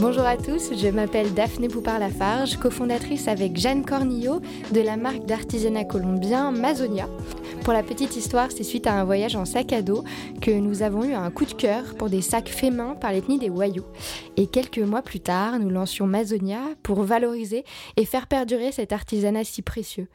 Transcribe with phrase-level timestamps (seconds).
[0.00, 4.40] Bonjour à tous, je m'appelle Daphné Poupard-Lafarge, cofondatrice avec Jeanne Cornillo
[4.72, 7.06] de la marque d'artisanat colombien Mazonia.
[7.64, 10.02] Pour la petite histoire, c'est suite à un voyage en sac à dos
[10.40, 13.38] que nous avons eu un coup de cœur pour des sacs faits main par l'ethnie
[13.38, 13.82] des Wayuu.
[14.38, 17.66] Et quelques mois plus tard, nous lancions Mazonia pour valoriser
[17.98, 20.08] et faire perdurer cet artisanat si précieux.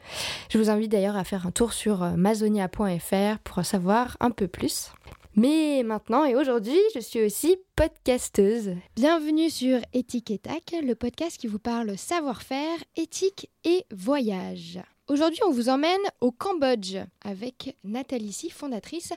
[0.50, 4.48] Je vous invite d'ailleurs à faire un tour sur mazonia.fr pour en savoir un peu
[4.48, 4.90] plus.
[5.38, 8.72] Mais maintenant et aujourd'hui, je suis aussi podcasteuse.
[8.96, 14.80] Bienvenue sur Éthique et Tac, le podcast qui vous parle savoir-faire, éthique et voyage.
[15.10, 19.12] Aujourd'hui, on vous emmène au Cambodge avec Nathalie Si, fondatrice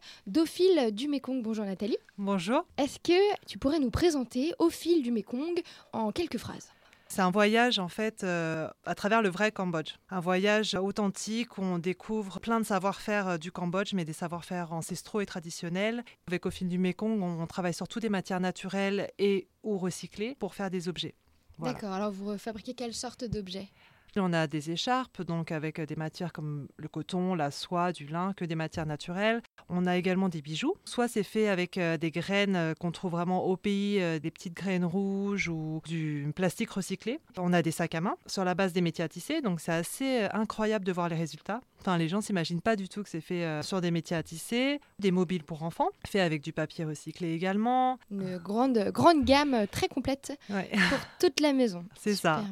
[0.44, 1.40] fil du Mekong.
[1.40, 1.98] Bonjour Nathalie.
[2.18, 2.66] Bonjour.
[2.78, 6.72] Est-ce que tu pourrais nous présenter Au fil du Mekong en quelques phrases?
[7.08, 9.94] C'est un voyage en fait euh, à travers le vrai Cambodge.
[10.10, 14.72] Un voyage authentique où on découvre plein de savoir-faire euh, du Cambodge, mais des savoir-faire
[14.72, 16.04] ancestraux et traditionnels.
[16.26, 20.54] Avec Au fil du Mekong, on, travaille surtout des matières naturelles et ou recyclées pour
[20.54, 21.14] faire des objets.
[21.58, 23.68] D'accord, alors vous fabriquez quelle sorte d'objets?
[24.16, 28.32] On a des écharpes, donc avec des matières comme le coton, la soie, du lin,
[28.32, 29.42] que des matières naturelles.
[29.68, 30.74] On a également des bijoux.
[30.84, 34.30] Soit c'est fait avec euh, des graines euh, qu'on trouve vraiment au pays, euh, des
[34.30, 37.20] petites graines rouges ou du plastique recyclé.
[37.36, 39.72] On a des sacs à main sur la base des métiers à tisser, donc c'est
[39.72, 41.60] assez incroyable de voir les résultats.
[41.80, 44.80] Enfin, les gens s'imaginent pas du tout que c'est fait sur des métiers à tisser,
[44.98, 47.98] des mobiles pour enfants, fait avec du papier recyclé également.
[48.10, 51.84] Une grande, grande gamme très complète pour toute la maison.
[51.96, 52.42] C'est ça.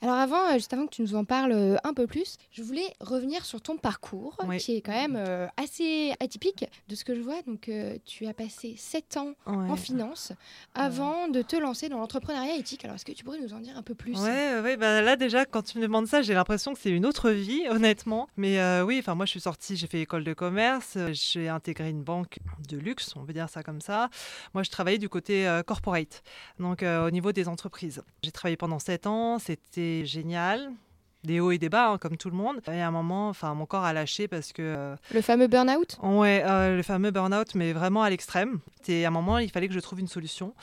[0.00, 3.44] Alors avant, juste avant que tu nous en parles un peu plus, je voulais revenir
[3.44, 5.22] sur ton parcours, qui est quand même
[5.58, 6.33] assez atypique
[6.88, 7.42] de ce que je vois.
[7.42, 10.32] Donc, euh, tu as passé 7 ans en finance
[10.74, 12.84] avant de te lancer dans l'entrepreneuriat éthique.
[12.84, 14.18] Alors, est-ce que tu pourrais nous en dire un peu plus?
[14.20, 17.06] Ouais, ouais bah là, déjà, quand tu me demandes ça, j'ai l'impression que c'est une
[17.06, 18.28] autre vie, honnêtement.
[18.36, 21.90] Mais euh, oui, enfin, moi, je suis sortie, j'ai fait école de commerce, j'ai intégré
[21.90, 24.08] une banque de luxe, on peut dire ça comme ça.
[24.52, 26.22] Moi, je travaillais du côté euh, corporate,
[26.58, 28.02] donc au niveau des entreprises.
[28.22, 30.72] J'ai travaillé pendant 7 ans, c'était génial
[31.24, 32.60] des hauts et des bas, hein, comme tout le monde.
[32.68, 34.62] Et à un moment, enfin, mon corps a lâché parce que.
[34.62, 35.96] Euh, le fameux burn-out?
[36.02, 38.60] Ouais, euh, le fameux burn-out, mais vraiment à l'extrême.
[38.86, 40.54] Et à un moment, il fallait que je trouve une solution.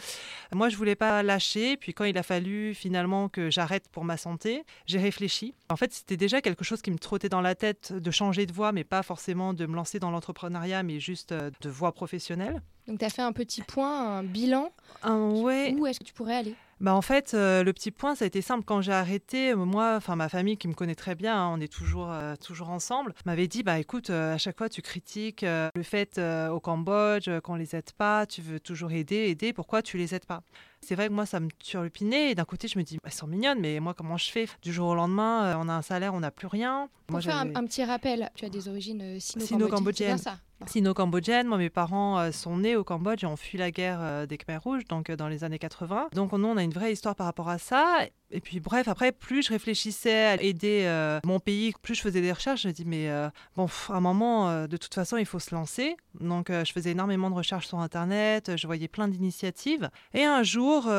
[0.54, 1.78] Moi, je voulais pas lâcher.
[1.78, 5.54] Puis quand il a fallu finalement que j'arrête pour ma santé, j'ai réfléchi.
[5.70, 8.54] En fait, c'était déjà quelque chose qui me trottait dans la tête de changer de
[8.54, 12.62] voie, mais pas forcément de me lancer dans l'entrepreneuriat, mais juste euh, de voie professionnelle.
[12.88, 14.72] Donc, tu as fait un petit point, un bilan.
[15.06, 15.74] ouais.
[15.78, 16.56] Où est-ce que tu pourrais aller?
[16.82, 18.64] Bah en fait, euh, le petit point, ça a été simple.
[18.66, 21.72] Quand j'ai arrêté, moi, enfin ma famille qui me connaît très bien, hein, on est
[21.72, 26.20] toujours, euh, toujours ensemble, m'avait dit, bah écoute, à chaque fois tu critiques le fait
[26.52, 30.26] au Cambodge qu'on les aide pas, tu veux toujours aider, aider, pourquoi tu les aides
[30.26, 30.42] pas?
[30.84, 32.32] C'est vrai que moi, ça me turlupinait.
[32.32, 34.48] Et d'un côté, je me dis, elles sont mignonnes, mais moi, comment je fais?
[34.64, 36.90] Du jour au lendemain, on a un salaire, on n'a plus rien.
[37.06, 40.18] Pour moi, faire un, petit rappel, tu as des origines sino-cambodgiennes.
[40.18, 40.36] Sino
[40.68, 41.48] Sino-cambodgienne.
[41.48, 44.38] Moi, mes parents euh, sont nés au Cambodge et ont fui la guerre euh, des
[44.38, 46.10] Khmer Rouges, donc euh, dans les années 80.
[46.14, 48.06] Donc, nous, on a une vraie histoire par rapport à ça.
[48.32, 52.32] Et puis, bref, après, plus je réfléchissais à aider mon pays, plus je faisais des
[52.32, 53.10] recherches, je me dis, mais
[53.56, 55.96] bon, à un moment, de toute façon, il faut se lancer.
[56.20, 59.90] Donc, je faisais énormément de recherches sur Internet, je voyais plein d'initiatives.
[60.14, 60.90] Et un jour,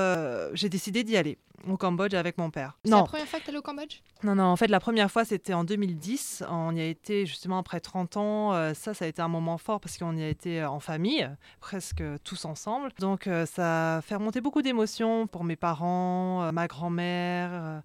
[0.54, 1.38] j'ai décidé d'y aller
[1.68, 2.78] au Cambodge avec mon père.
[2.84, 4.00] C'est la première fois que tu allé au Cambodge?
[4.22, 6.44] Non, non, en fait, la première fois, c'était en 2010.
[6.48, 8.52] On y a été justement après 30 ans.
[8.54, 10.80] Euh, ça, ça a été un moment fort parce qu'on y a été euh, en
[10.80, 11.28] famille,
[11.60, 12.90] presque tous ensemble.
[12.98, 17.21] Donc, euh, ça a fait remonter beaucoup d'émotions pour mes parents, ma grand-mère.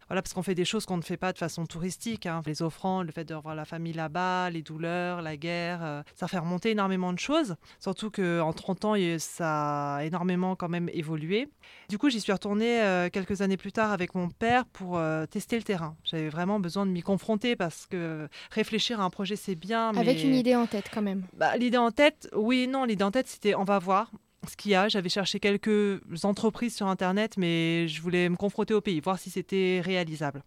[0.08, 2.26] Voilà, parce qu'on fait des choses qu'on ne fait pas de façon touristique.
[2.26, 2.42] Hein.
[2.46, 6.04] Les offrandes, le fait de revoir la famille là-bas, les douleurs, la guerre.
[6.16, 7.56] ça fait remonter énormément de choses.
[7.80, 11.50] Surtout qu'en 30 ans, ça a énormément quand même évolué.
[11.90, 15.58] Du coup, j'y suis retournée quelques années plus tard avec mon père pour euh, tester
[15.58, 15.96] le terrain.
[16.04, 19.92] J'avais vraiment besoin de m'y confronter parce que réfléchir à un projet, c'est bien.
[19.92, 20.00] Mais...
[20.00, 21.24] Avec une idée en tête quand même.
[21.34, 22.86] Bah, l'idée en tête, oui non.
[22.86, 24.12] L'idée en tête, c'était on va voir
[24.50, 24.88] ce qu'il y a.
[24.88, 29.30] J'avais cherché quelques entreprises sur Internet, mais je voulais me confronter au pays, voir si
[29.30, 30.44] c'était réalisable.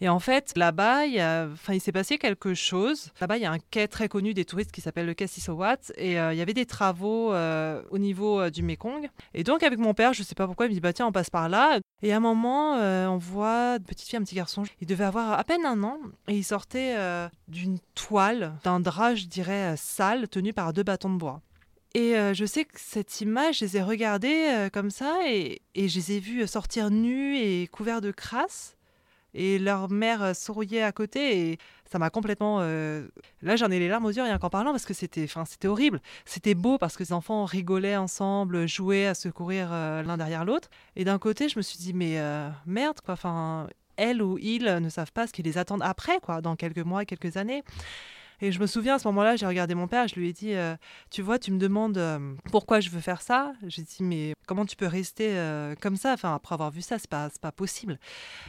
[0.00, 3.10] Et en fait, là-bas, il, s'est passé quelque chose.
[3.20, 5.76] Là-bas, il y a un quai très connu des touristes qui s'appelle le quai Sisowat.
[5.96, 9.08] Et euh, il y avait des travaux euh, au niveau euh, du Mekong.
[9.34, 11.06] Et donc, avec mon père, je ne sais pas pourquoi, il me dit bah, tiens,
[11.06, 11.78] on passe par là.
[12.02, 14.64] Et à un moment, on voit une petite fille, un petit garçon.
[14.80, 15.98] Il devait avoir à peine un an.
[16.28, 16.96] Et il sortait
[17.48, 21.40] d'une toile, d'un drap, je dirais, sale, tenu par deux bâtons de bois.
[21.94, 26.12] Et je sais que cette image, je les ai regardées comme ça et, je les
[26.12, 28.76] ai vus sortir nus et couverts de crasse.
[29.34, 31.58] Et leur mère euh, souriait à côté et
[31.90, 33.06] ça m'a complètement euh,
[33.42, 35.66] là j'en ai les larmes aux yeux rien qu'en parlant parce que c'était enfin c'était
[35.66, 36.00] horrible.
[36.24, 40.44] C'était beau parce que les enfants rigolaient ensemble jouaient à se courir euh, l'un derrière
[40.44, 40.70] l'autre.
[40.94, 42.16] Et d'un côté je me suis dit mais
[42.64, 43.66] merde quoi enfin
[43.96, 47.04] elle ou ils ne savent pas ce qui les attend après quoi dans quelques mois
[47.04, 47.64] quelques années
[48.40, 50.54] Et je me souviens à ce moment-là, j'ai regardé mon père, je lui ai dit,
[50.54, 50.76] euh,
[51.10, 53.52] tu vois, tu me demandes euh, pourquoi je veux faire ça?
[53.66, 56.12] J'ai dit, mais comment tu peux rester euh, comme ça?
[56.12, 57.98] Enfin, après avoir vu ça, c'est pas, pas possible.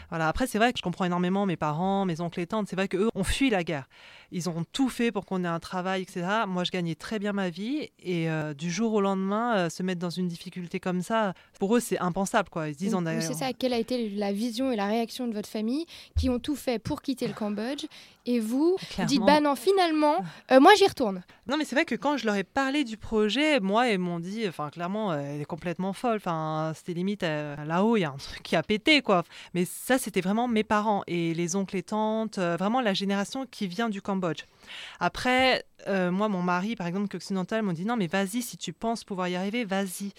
[0.10, 0.28] Voilà.
[0.28, 2.68] Après, c'est vrai que je comprends énormément mes parents, mes oncles et tantes.
[2.70, 3.88] C'est vrai qu'eux ont fui la guerre.
[4.32, 6.26] Ils ont tout fait pour qu'on ait un travail, etc.
[6.48, 8.28] Moi, je gagnais très bien ma vie et
[8.58, 12.50] du jour au lendemain, se mettre dans une difficulté comme ça, pour eux, c'est impensable,
[12.50, 12.70] quoi.
[12.70, 13.22] Ils se disent, on a.
[13.22, 13.54] C'est ça.
[13.54, 15.86] Quelle a été la vision et la réaction de votre famille
[16.18, 17.86] qui ont tout fait pour quitter le Cambodge
[18.26, 18.76] et vous
[19.06, 21.24] dites bah non finalement euh, moi j'y retourne.
[21.48, 24.20] Non mais c'est vrai que quand je leur ai parlé du projet, moi ils m'ont
[24.20, 28.04] dit enfin clairement euh, elle est complètement folle, enfin c'était limite euh, là-haut il y
[28.04, 29.24] a un truc qui a pété quoi.
[29.54, 33.68] Mais ça c'était vraiment mes parents et les oncles et tantes, vraiment la génération qui
[33.68, 34.15] vient du Cambodge.
[35.00, 39.04] Après moi mon mari par exemple occidental m'ont dit non mais vas-y si tu penses
[39.04, 40.14] pouvoir y arriver, vas-y.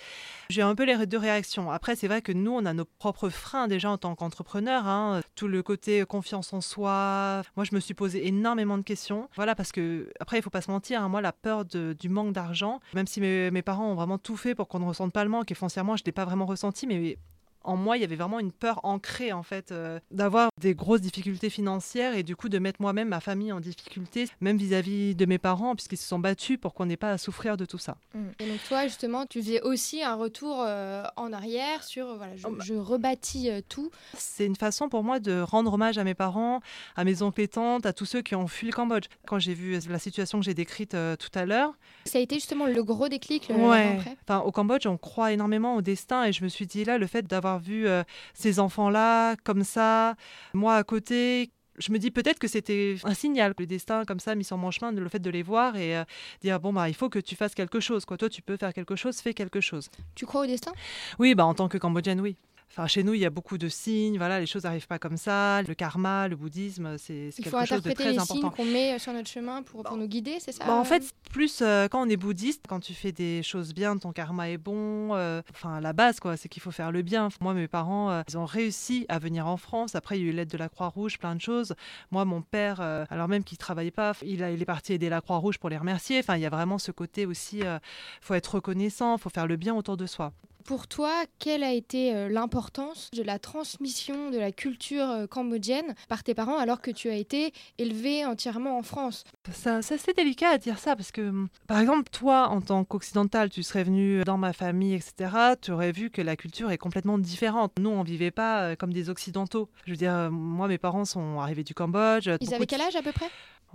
[0.48, 1.70] J'ai un peu les deux réactions.
[1.70, 5.22] Après c'est vrai que nous on a nos propres freins déjà en tant qu'entrepreneur, hein.
[5.34, 7.42] tout le côté confiance en soi.
[7.56, 9.28] Moi je me suis posé énormément de questions.
[9.36, 12.32] Voilà, parce que, après, il faut pas se mentir, hein, moi, la peur du manque
[12.32, 15.24] d'argent, même si mes, mes, parents ont vraiment tout fait pour qu'on ne ressente pas
[15.24, 17.18] le manque, et foncièrement, je ne l'ai pas vraiment ressenti, mais
[17.66, 21.00] en moi, il y avait vraiment une peur ancrée, en fait, euh, d'avoir des grosses
[21.00, 25.26] difficultés financières et du coup de mettre moi-même ma famille en difficulté, même vis-à-vis de
[25.26, 27.96] mes parents, puisqu'ils se sont battus pour qu'on n'ait pas à souffrir de tout ça.
[28.14, 28.20] Mmh.
[28.38, 32.46] Et donc, toi, justement, tu faisais aussi un retour euh, en arrière sur, voilà, je,
[32.74, 33.90] oh, rebâtis euh, tout.
[34.14, 36.60] C'est une façon pour moi de rendre hommage à mes parents,
[36.94, 39.06] à mes oncles et tantes, à tous ceux qui ont fui le Cambodge.
[39.26, 41.74] Quand j'ai vu la situation que j'ai décrite tout à l'heure.
[42.04, 43.48] Ça a été justement le gros déclic.
[43.48, 43.98] Le ouais.
[44.22, 47.06] Enfin, au Cambodge, on croit énormément au destin et je me suis dit là, le
[47.06, 48.02] fait d'avoir vu euh,
[48.34, 50.14] ces enfants-là comme ça,
[50.54, 54.34] moi à côté, je me dis peut-être que c'était un signal, le destin comme ça
[54.34, 56.04] mis sur mon chemin, le fait de les voir et euh,
[56.42, 58.16] dire bon bah il faut que tu fasses quelque chose quoi.
[58.16, 59.88] Toi tu peux faire quelque chose, fais quelque chose.
[60.14, 60.72] Tu crois au destin?
[61.18, 62.36] Oui bah en tant que Cambodgienne oui.
[62.70, 64.18] Enfin, chez nous, il y a beaucoup de signes.
[64.18, 65.62] Voilà, les choses n'arrivent pas comme ça.
[65.62, 68.34] Le karma, le bouddhisme, c'est quelque chose de très les important.
[68.34, 71.02] signes qu'on met sur notre chemin pour, pour nous guider, c'est ça bah, En fait,
[71.30, 74.58] plus euh, quand on est bouddhiste, quand tu fais des choses bien, ton karma est
[74.58, 75.14] bon.
[75.14, 77.28] Euh, enfin, la base, quoi, c'est qu'il faut faire le bien.
[77.40, 79.94] Moi, mes parents, euh, ils ont réussi à venir en France.
[79.94, 81.74] Après, il y a eu l'aide de la Croix-Rouge, plein de choses.
[82.10, 85.20] Moi, mon père, alors même qu'il travaillait pas, il, a, il est parti aider la
[85.20, 86.18] Croix-Rouge pour les remercier.
[86.18, 87.58] Enfin, il y a vraiment ce côté aussi.
[87.58, 87.80] Il
[88.20, 90.32] faut être reconnaissant, il faut faire le bien autour de soi.
[90.66, 95.94] Pour toi, quelle a été euh, l'importance de la transmission de la culture euh, cambodgienne
[96.08, 99.22] par tes parents alors que tu as été élevé entièrement en France?
[99.52, 103.48] Ça, C'est délicat à dire ça parce que, hum, par exemple, toi, en tant qu'occidental,
[103.48, 105.30] tu serais venu dans ma famille, etc.,
[105.62, 107.72] tu aurais vu que la culture est complètement différente.
[107.78, 109.70] Nous, on vivait pas euh, comme des occidentaux.
[109.84, 112.28] Je veux dire, moi, mes parents sont arrivés du Cambodge.
[112.40, 113.30] Ils avaient quel âge à peu près?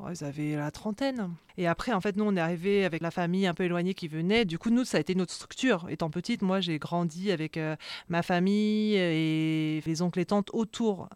[0.10, 1.30] Ils avaient la trentaine.
[1.58, 4.08] Et après, en fait, nous, on est arrivé avec la famille un peu éloignée qui
[4.08, 4.46] venait.
[4.46, 5.88] Du coup, nous, ça a été notre structure.
[5.90, 7.76] Étant petite, moi, j'ai grandi avec euh,
[8.10, 11.10] ma famille et les oncles et tantes autour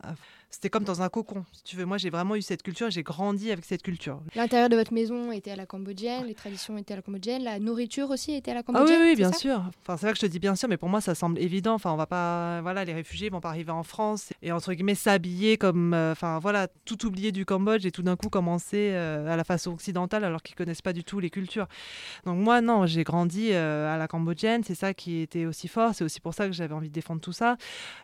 [0.55, 1.43] c'était comme dans un cocon.
[1.51, 4.21] Si tu veux, moi j'ai vraiment eu cette culture, j'ai grandi avec cette culture.
[4.35, 7.59] L'intérieur de votre maison était à la cambodgienne, les traditions étaient à la cambodgienne, la
[7.59, 8.97] nourriture aussi était à la cambodgienne.
[8.97, 9.61] Ah oui, oui bien sûr.
[9.81, 11.73] Enfin, c'est vrai que je te dis bien sûr, mais pour moi ça semble évident.
[11.73, 14.95] Enfin, on va pas, voilà, les réfugiés vont pas arriver en France et entre guillemets
[14.95, 19.27] s'habiller comme, euh, enfin voilà, tout oublier du Cambodge et tout d'un coup commencer euh,
[19.27, 21.67] à la façon occidentale alors qu'ils connaissent pas du tout les cultures.
[22.25, 25.93] Donc moi non, j'ai grandi euh, à la cambodgienne, c'est ça qui était aussi fort.
[25.93, 27.57] C'est aussi pour ça que j'avais envie de défendre tout ça.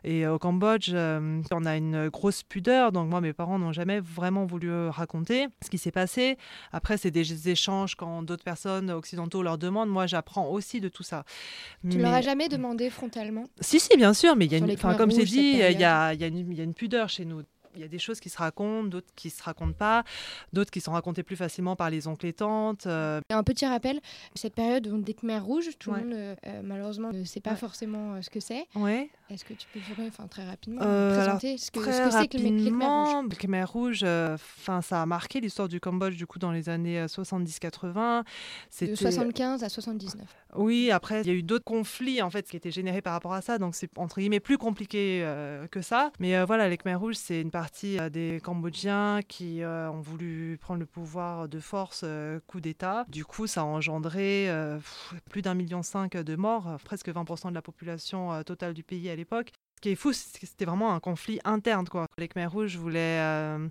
[0.03, 2.92] Et au Cambodge, on a une grosse pudeur.
[2.92, 6.38] Donc moi, mes parents n'ont jamais vraiment voulu euh, raconter ce qui s'est passé.
[6.72, 9.90] Après, c'est des échanges quand d'autres personnes occidentaux leur demandent.
[9.90, 11.24] Moi, j'apprends aussi de tout ça.
[11.89, 13.46] Tu ne leur as jamais demandé frontalement?
[13.60, 14.36] Si, si, bien sûr.
[14.36, 16.63] Mais il y a une, comme j'ai dit, il y a, y, a y a
[16.63, 17.42] une pudeur chez nous
[17.75, 20.04] il y a des choses qui se racontent, d'autres qui se racontent pas,
[20.54, 22.88] d'autres qui sont racontées plus facilement par les oncles et tantes.
[22.88, 23.22] Euh.
[23.30, 24.00] Un petit rappel,
[24.36, 28.22] cette période des Khmers rouges, tout le monde euh, malheureusement ne sait pas forcément euh,
[28.22, 28.68] ce que c'est.
[28.75, 29.10] Ouais.
[29.30, 33.30] Est-ce que tu peux enfin, très rapidement présenter ce que, c'est que les Khmers rouges
[33.30, 37.06] Les Khmers rouges, enfin ça a marqué l'histoire du Cambodge du coup dans les années
[37.06, 38.24] 70-80.
[38.82, 40.22] De 75 à 79.
[40.56, 43.34] Oui, après il y a eu d'autres conflits en fait qui étaient générés par rapport
[43.34, 45.25] à ça, donc c'est entre guillemets plus compliqué
[45.72, 46.12] que ça.
[46.20, 50.58] Mais voilà, les Khmers rouges, c'est une partie euh, des Cambodgiens qui euh, ont voulu
[50.60, 53.06] prendre le pouvoir de force, euh, coup d'État.
[53.08, 54.50] Du coup, ça a engendré
[55.30, 59.15] plus d'un million cinq de morts, presque 20% de la population totale du pays à
[59.15, 59.51] l'époque.
[59.82, 61.88] Ce qui est fou, c'était vraiment un conflit interne.
[61.88, 62.06] Quoi.
[62.20, 63.20] Les Khmer Rouges voulaient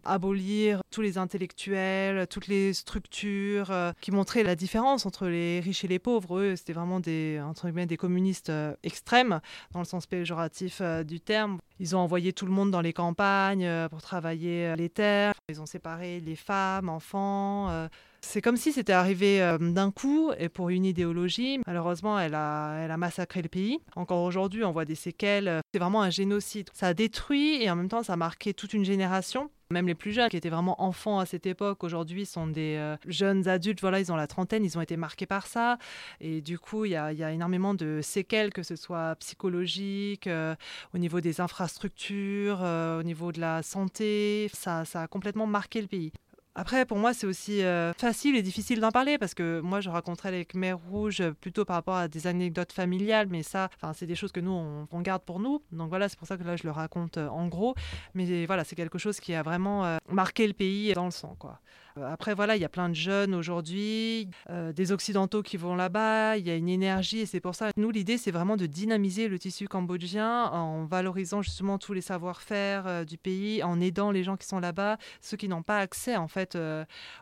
[0.05, 5.89] abolir tous les intellectuels, toutes les structures qui montraient la différence entre les riches et
[5.89, 6.41] les pauvres.
[6.41, 8.51] Eux, c'était vraiment des, entre guillemets, des communistes
[8.83, 9.41] extrêmes,
[9.71, 11.61] dans le sens péjoratif du terme.
[11.81, 15.33] Ils ont envoyé tout le monde dans les campagnes euh, pour travailler euh, les terres.
[15.49, 17.89] Ils ont séparé les femmes, enfants.
[18.21, 21.61] Euh, C'est comme si c'était arrivé euh, d'un coup et pour une idéologie.
[21.67, 23.79] Malheureusement, elle a, massacré le pays.
[23.97, 25.61] Encore aujourd'hui, on voit des séquelles.
[25.73, 26.69] C'est vraiment un génocide.
[26.73, 29.51] Ça a détruit et en même temps, ça a marqué toute une génération.
[29.73, 32.97] Même les plus jeunes, qui étaient vraiment enfants à cette époque, aujourd'hui sont des euh,
[33.07, 33.81] jeunes adultes.
[33.81, 35.79] Voilà, ils ont la trentaine, ils ont été marqués par ça.
[36.21, 40.57] Et du coup, il y a, énormément de séquelles, que ce soit psychologiques, euh,
[40.93, 44.51] au niveau des infrastructures, au niveau de la santé.
[44.53, 46.13] Ça a complètement marqué le pays.
[46.57, 49.89] Après, pour moi, c'est aussi euh, facile et difficile d'en parler parce que moi, je
[49.89, 54.17] raconterais les Khmer rouges plutôt par rapport à des anecdotes familiales, mais ça, c'est des
[54.17, 54.51] choses que nous,
[54.91, 55.63] on, garde pour nous.
[55.71, 57.77] Donc voilà, c'est pour ça que là, je le raconte euh, en gros.
[58.15, 61.37] Mais voilà, c'est quelque chose qui a vraiment euh, marqué le pays dans le sang,
[61.39, 61.61] quoi.
[61.99, 65.75] Euh, après, voilà, il y a plein de jeunes aujourd'hui, euh, des Occidentaux qui vont
[65.75, 68.67] là-bas, il y a une énergie et c'est pour ça, nous, l'idée, c'est vraiment de
[68.67, 74.11] dynamiser le tissu cambodgien en valorisant justement tous les savoir-faire euh, du pays, en aidant
[74.11, 76.57] les gens qui sont là-bas, ceux qui n'ont pas accès en fait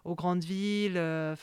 [0.04, 0.94] aux grandes villes,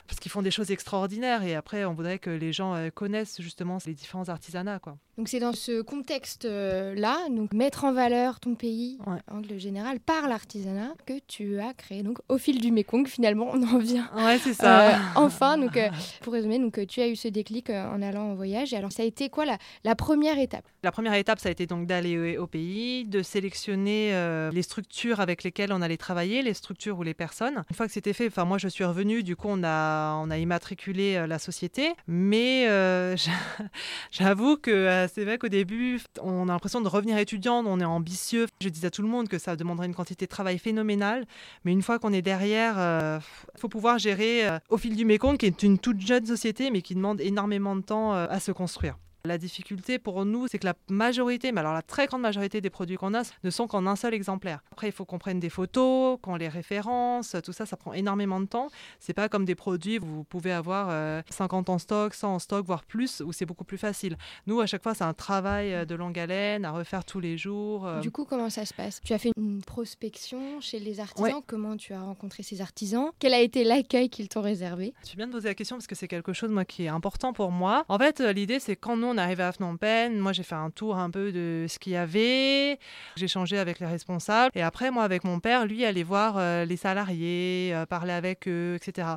[0.08, 3.78] parce qu'ils font des choses extraordinaires et après, on voudrait que les gens connaissent justement
[3.86, 4.80] les différents artisanats.
[4.80, 4.98] Quoi.
[5.18, 10.28] Donc c'est dans ce contexte-là, donc mettre en valeur ton pays en règle générale par
[10.28, 14.10] l'artisanat que tu as créé donc au fil du Mekong finalement on en vient.
[14.14, 14.90] Ouais c'est ça.
[14.90, 15.90] Euh, enfin donc euh,
[16.22, 18.92] pour résumer donc tu as eu ce déclic euh, en allant en voyage et alors
[18.92, 20.66] ça a été quoi la, la première étape?
[20.84, 24.12] La première étape ça a été donc d'aller au, pays, de sélectionner
[24.52, 27.64] les structures avec lesquelles on allait travailler, les structures ou les personnes.
[27.70, 30.30] Une fois que c'était fait, enfin moi je suis revenue, du coup on a on
[30.30, 32.68] a immatriculé la société, mais
[34.12, 38.48] j'avoue que c'est vrai qu'au début, on a l'impression de revenir étudiant, on est ambitieux.
[38.62, 41.26] Je disais à tout le monde que ça demanderait une quantité de travail phénoménale,
[41.64, 43.20] mais une fois qu'on est derrière, il euh,
[43.56, 46.82] faut pouvoir gérer euh, au fil du Mékong, qui est une toute jeune société, mais
[46.82, 48.98] qui demande énormément de temps euh, à se construire.
[49.26, 52.70] La difficulté pour nous, c'est que la majorité, mais alors la très grande majorité des
[52.70, 54.62] produits qu'on a ne sont qu'en un seul exemplaire.
[54.72, 58.40] Après, il faut qu'on prenne des photos, qu'on les référence, tout ça, ça prend énormément
[58.40, 58.68] de temps.
[59.00, 60.88] C'est pas comme des produits où vous pouvez avoir
[61.30, 64.18] 50 euh, en stock, 100 en stock, voire plus, où c'est beaucoup plus facile.
[64.48, 67.38] Nous, à chaque fois, c'est un travail euh, de longue haleine à refaire tous les
[67.38, 67.88] jours.
[67.88, 68.00] Euh.
[68.00, 69.02] Du coup, comment ça se passe?
[69.04, 71.42] Tu as fait une prospection chez les artisans?
[71.48, 73.12] Comment tu as rencontré ces artisans?
[73.20, 74.94] Quel a été l'accueil qu'ils t'ont réservé?
[75.06, 77.34] Tu viens de poser la question parce que c'est quelque chose moi, qui est important
[77.34, 77.86] pour moi.
[77.90, 80.70] En fait, l'idée, c'est quand nous, on arrivé à Phnom Penh, moi j'ai fait un
[80.70, 82.78] tour un peu de ce qu'il y avait,
[83.16, 86.66] j'ai changé avec les responsables et après moi avec mon père, lui aller voir euh,
[86.66, 89.08] les salariés, euh, parler avec eux, etc.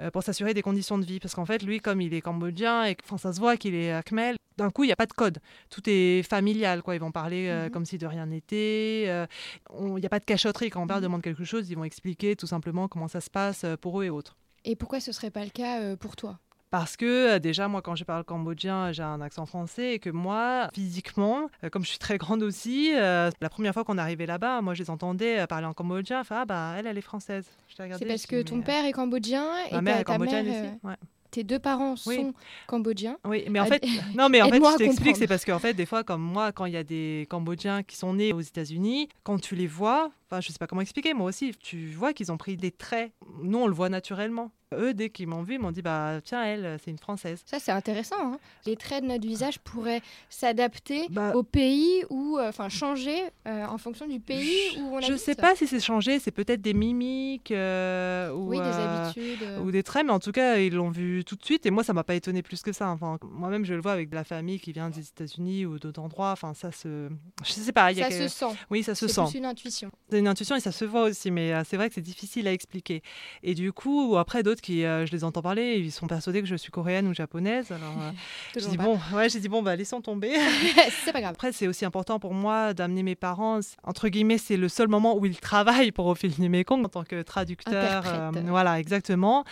[0.00, 2.84] Euh, pour s'assurer des conditions de vie parce qu'en fait lui comme il est cambodgien
[2.86, 5.12] et enfin ça se voit qu'il est Khmer, d'un coup il n'y a pas de
[5.12, 5.38] code,
[5.70, 7.70] tout est familial quoi, ils vont parler mhm.
[7.70, 11.02] comme si de rien n'était, il n'y a pas de cachotterie quand mon père mhm.
[11.02, 14.10] demande quelque chose, ils vont expliquer tout simplement comment ça se passe pour eux et
[14.10, 14.36] autres.
[14.64, 16.38] Et pourquoi ce serait pas le cas pour toi?
[16.72, 20.08] Parce que euh, déjà, moi, quand je parle cambodgien, j'ai un accent français et que
[20.08, 24.24] moi, physiquement, euh, comme je suis très grande aussi, euh, la première fois qu'on arrivait
[24.24, 26.20] là-bas, moi, je les entendais parler en cambodgien.
[26.20, 27.44] Enfin, ah bah, elle, elle est française.
[27.76, 30.96] C'est parce que ton père est cambodgien et ta, mère est cambodgienne aussi.
[31.30, 32.32] Tes deux parents sont
[32.66, 33.18] cambodgiens.
[33.26, 35.86] Oui, mais en fait, non, mais en fait, je t'explique, c'est parce qu'en fait, des
[35.86, 39.38] fois, comme moi, quand il y a des Cambodgiens qui sont nés aux États-Unis, quand
[39.38, 42.38] tu les vois, enfin, je sais pas comment expliquer, moi aussi, tu vois qu'ils ont
[42.38, 43.12] pris des traits.
[43.42, 44.50] Nous, on le voit naturellement.
[44.74, 47.42] Eux, dès qu'ils m'ont vu, ils m'ont dit bah tiens, elle, c'est une française.
[47.46, 48.16] Ça, c'est intéressant.
[48.20, 48.38] Hein.
[48.66, 53.64] les traits de notre visage pourraient s'adapter bah au pays ou euh, enfin changer euh,
[53.66, 56.18] en fonction du pays où on Je ne sais pas si c'est changé.
[56.18, 60.32] C'est peut-être des mimiques euh, ou oui, des habitudes ou des traits, mais en tout
[60.32, 61.66] cas, ils l'ont vu tout de suite.
[61.66, 62.88] Et moi, ça m'a pas étonné plus que ça.
[62.90, 66.00] Enfin, moi-même, je le vois avec de la famille qui vient des États-Unis ou d'autres
[66.00, 66.32] endroits.
[66.32, 67.08] Enfin, ça se,
[67.44, 67.92] je sais pas.
[67.94, 68.56] ça se sent.
[68.70, 69.22] Oui, ça se sent.
[69.30, 69.90] C'est une intuition.
[70.22, 73.02] Une intuition et ça se voit aussi, mais c'est vrai que c'est difficile à expliquer.
[73.42, 76.46] Et du coup, après d'autres qui, euh, je les entends parler, ils sont persuadés que
[76.46, 77.72] je suis coréenne ou japonaise.
[77.72, 78.10] Alors, euh,
[78.56, 80.34] j'ai dit bon, ouais, j'ai dit bon, bah laissons tomber.
[81.04, 81.32] c'est pas grave.
[81.32, 83.60] Après, c'est aussi important pour moi d'amener mes parents.
[83.82, 86.88] Entre guillemets, c'est le seul moment où ils travaillent pour au fil du Mekong en
[86.88, 88.04] tant que traducteur.
[88.06, 89.44] Euh, voilà, exactement.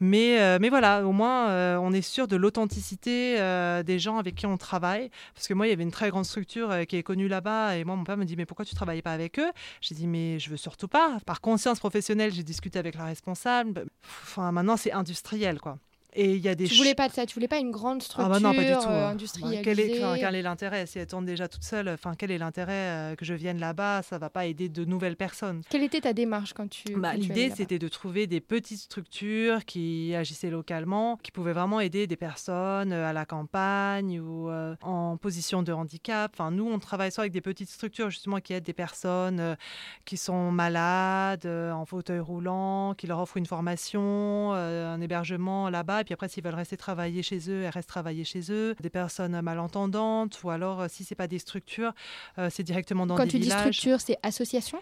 [0.00, 3.36] Mais, mais voilà, au moins, on est sûr de l'authenticité
[3.84, 5.10] des gens avec qui on travaille.
[5.34, 7.84] Parce que moi, il y avait une très grande structure qui est connue là-bas, et
[7.84, 9.50] moi, mon père me dit mais pourquoi tu travaillais pas avec eux?
[9.80, 11.18] J'ai dit mais je veux surtout pas.
[11.26, 13.86] Par conscience professionnelle, j'ai discuté avec la responsable.
[14.22, 15.78] Enfin, maintenant, c'est industriel, quoi.
[16.14, 16.66] Et il y a des.
[16.66, 18.64] Tu voulais pas de ça, tu voulais pas une grande structure ah bah non, pas
[18.64, 18.88] du tout.
[18.88, 19.10] Euh, hein.
[19.12, 19.56] industrialisée.
[19.56, 22.38] Bah, quel, est, quel est l'intérêt Si elle tourne déjà toute seule, enfin quel est
[22.38, 25.62] l'intérêt euh, que je vienne là-bas Ça va pas aider de nouvelles personnes.
[25.70, 30.14] Quelle était ta démarche quand tu bah, L'idée, c'était de trouver des petites structures qui
[30.14, 34.50] agissaient localement, qui pouvaient vraiment aider des personnes euh, à la campagne ou
[34.82, 36.32] en position de handicap.
[36.34, 39.56] Enfin, nous, on travaille soit avec des petites structures justement qui aident des personnes
[40.04, 46.04] qui sont malades, en fauteuil roulant, qui leur offrent une formation, un hébergement là-bas et
[46.04, 48.74] puis après, s'ils veulent rester travailler chez eux, elles restent travailler chez eux.
[48.80, 51.92] Des personnes malentendantes, ou alors, euh, si c'est pas des structures,
[52.38, 53.32] euh, c'est directement dans des villages.
[53.32, 54.78] Quand tu dis structure, c'est association?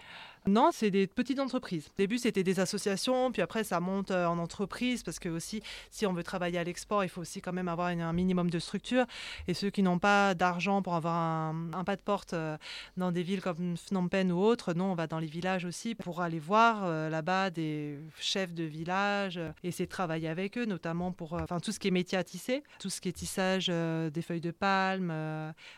[0.47, 1.85] Non, c'est des petites entreprises.
[1.89, 5.61] Au début, c'était des associations, puis après, ça monte euh, en entreprise parce que aussi,
[5.91, 8.57] si on veut travailler à l'export, il faut aussi quand même avoir un minimum de
[8.57, 9.05] structure.
[9.47, 12.57] Et ceux qui n'ont pas d'argent pour avoir un, pas de porte euh,
[12.97, 15.93] dans des villes comme Phnom Penh ou autres, non, on va dans les villages aussi
[15.93, 20.65] pour aller voir euh, là-bas des chefs de village, et essayer de travailler avec eux,
[20.65, 23.67] notamment pour enfin tout ce qui est métier à tisser, tout ce qui est tissage
[23.67, 25.13] des feuilles de palme,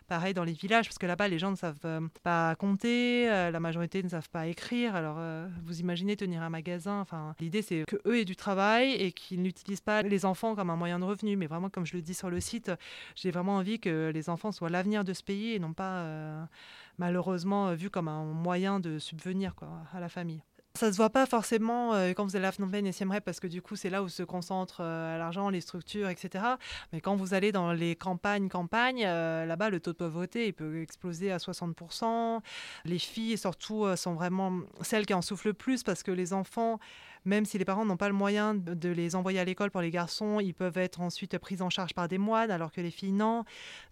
[0.08, 4.02] pareil dans les villages, parce que là-bas, les gens ne savent pas compter, la majorité
[4.02, 4.53] ne savent pas.
[4.94, 7.00] Alors, euh, vous imaginez tenir un magasin.
[7.02, 10.70] Enfin, l'idée, c'est que eux aient du travail et qu'ils n'utilisent pas les enfants comme
[10.70, 11.36] un moyen de revenu.
[11.36, 12.72] Mais vraiment, comme je le dis sur le site,
[13.16, 16.44] j'ai vraiment envie que les enfants soient l'avenir de ce pays et non pas, euh,
[16.98, 19.54] malheureusement, vus comme un moyen de subvenir
[19.94, 20.42] à la famille.
[20.76, 23.40] Ça se voit pas forcément euh, quand vous allez à Phnom Penh et Siem parce
[23.40, 26.44] que du coup c'est là où se concentre euh, l'argent, les structures, etc.
[26.92, 30.54] Mais quand vous allez dans les campagnes, campagnes, euh, là-bas le taux de pauvreté il
[30.54, 32.40] peut exploser à 60%.
[32.86, 36.80] Les filles surtout sont vraiment celles qui en souffrent le plus parce que les enfants
[37.26, 39.92] même si les parents n'ont pas le moyen de les envoyer à l'école pour les
[39.92, 43.12] garçons, ils peuvent être ensuite pris en charge par des moines, alors que les filles,
[43.12, 43.44] non.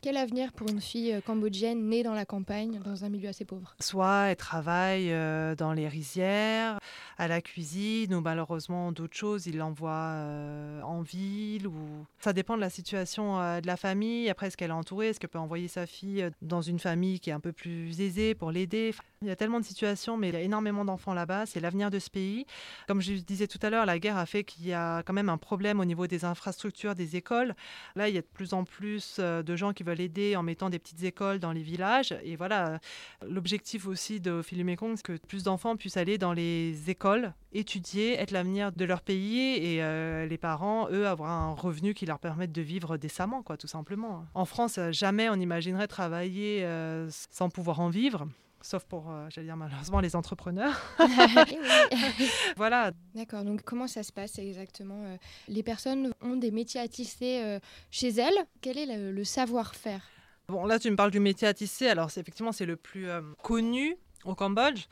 [0.02, 3.46] Quel avenir pour une fille euh, cambodgienne née dans la campagne, dans un milieu assez
[3.46, 3.76] pauvre?
[3.80, 6.80] Soit elle travaille euh, dans les rizières,
[7.18, 11.68] à la cuisine, ou malheureusement d'autres choses, ils l'envoient euh, en ville.
[11.68, 12.06] Ou...
[12.20, 14.30] Ça dépend de la situation de la famille.
[14.30, 15.10] Après, est-ce qu'elle est entourée?
[15.10, 18.36] Est-ce qu'elle peut envoyer sa fille dans une famille qui est un peu plus aisée
[18.36, 18.94] pour l'aider?
[19.24, 21.46] Il y a tellement de situations, mais il y a énormément d'enfants là-bas.
[21.46, 22.48] C'est l'avenir de ce pays.
[22.88, 25.30] Comme je disais tout à l'heure, la guerre a fait qu'il y a quand même
[25.30, 27.54] un problème au niveau des infrastructures, des écoles.
[27.96, 30.42] Là, il y a de plus en plus euh, de gens qui veulent aider en
[30.42, 32.16] mettant des petites écoles dans les villages.
[32.24, 32.80] Et voilà,
[33.22, 38.20] l'objectif aussi de Philippe Mekong, c'est que plus d'enfants puissent aller dans les écoles, étudier,
[38.20, 42.18] être l'avenir de leur pays et euh, les parents, eux, avoir un revenu qui leur
[42.18, 44.26] permette de vivre décemment, quoi, tout simplement.
[44.34, 48.26] En France, jamais on imaginerait travailler euh, sans pouvoir en vivre
[48.64, 50.80] sauf pour, euh, j'allais dire malheureusement, les entrepreneurs.
[52.58, 52.92] Voilà.
[53.16, 57.42] D'accord, donc comment ça se passe exactement euh, Les personnes ont des métiers à tisser
[57.44, 58.46] euh, chez elles?
[58.62, 60.02] Quel est le, savoir-faire?
[60.48, 61.88] Bon, là, tu me parles du métier à tisser.
[61.88, 63.08] Alors, effectivement, c'est le plus
[63.42, 64.86] connu au Cambodge.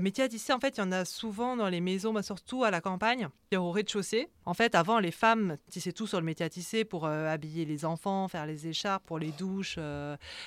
[0.00, 2.64] métier à tisser, en fait, il y en a souvent dans les maisons, bah, surtout
[2.64, 4.28] à la campagne, au rez-de-chaussée.
[4.44, 7.84] En fait, avant, les femmes tissaient tout sur le métier à tisser pour habiller les
[7.84, 9.78] enfants, faire les écharpes, pour les douches,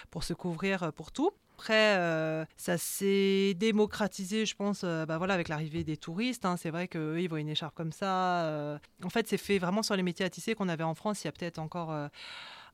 [0.10, 1.32] pour se couvrir, pour tout.
[1.58, 6.44] Après, euh, ça s'est démocratisé, je pense, euh, bah voilà, avec l'arrivée des touristes.
[6.44, 6.58] Hein.
[6.58, 8.44] C'est vrai qu'eux, ils voient une écharpe comme ça.
[8.44, 8.78] Euh.
[9.06, 11.28] En fait, c'est fait vraiment sur les métiers à tisser qu'on avait en France il
[11.28, 11.96] y a peut-être encore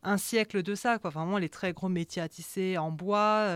[0.01, 1.11] un siècle de ça, quoi.
[1.11, 3.47] Vraiment les très gros métiers à tisser en bois.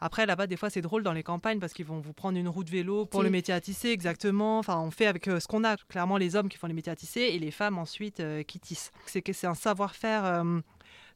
[0.00, 2.48] après, là-bas, des fois, c'est drôle dans les campagnes parce qu'ils vont vous prendre une
[2.48, 4.60] roue de vélo pour le métier à tisser, exactement.
[4.60, 5.76] Enfin, on fait avec ce qu'on a.
[5.88, 8.92] Clairement, les hommes qui font les métiers à tisser et les femmes ensuite qui tissent.
[9.06, 10.44] C'est que c'est un savoir-faire